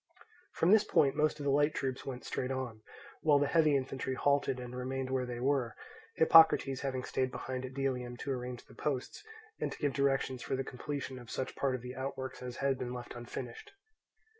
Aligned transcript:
From 0.53 0.71
this 0.71 0.83
point 0.83 1.15
most 1.15 1.39
of 1.39 1.43
the 1.43 1.51
light 1.51 1.75
troops 1.75 2.03
went 2.07 2.23
straight 2.25 2.49
on, 2.49 2.81
while 3.21 3.37
the 3.37 3.45
heavy 3.45 3.75
infantry 3.77 4.15
halted 4.15 4.59
and 4.59 4.75
remained 4.75 5.11
where 5.11 5.27
they 5.27 5.39
were; 5.39 5.75
Hippocrates 6.15 6.81
having 6.81 7.03
stayed 7.03 7.29
behind 7.29 7.65
at 7.65 7.75
Delium 7.75 8.17
to 8.17 8.31
arrange 8.31 8.65
the 8.65 8.73
posts, 8.73 9.23
and 9.59 9.71
to 9.71 9.77
give 9.77 9.93
directions 9.93 10.41
for 10.41 10.55
the 10.55 10.63
completion 10.63 11.19
of 11.19 11.29
such 11.29 11.55
part 11.55 11.75
of 11.75 11.83
the 11.83 11.95
outworks 11.95 12.41
as 12.41 12.55
had 12.57 12.79
been 12.79 12.95
left 12.95 13.13
unfinished. 13.13 13.73